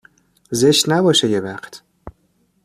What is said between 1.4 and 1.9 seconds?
وقت